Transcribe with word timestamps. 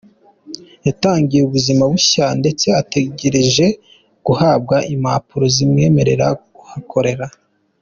Yatangiye 0.87 1.41
ubuzima 1.43 1.83
bushya 1.91 2.25
ndetse 2.39 2.67
ategereje 2.81 3.65
guhabwa 4.25 4.75
impapuro 4.93 5.45
zimwemerera 5.55 6.27
kuhakorera. 6.55 7.25